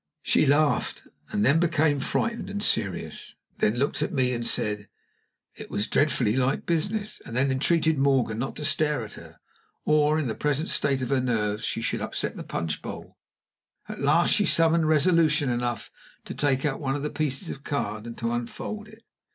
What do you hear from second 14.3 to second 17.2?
she summoned resolution enough to take out one of the